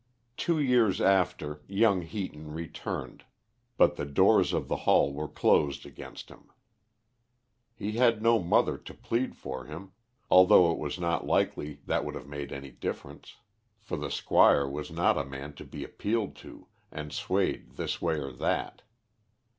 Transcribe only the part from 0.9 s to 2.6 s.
after, young Heaton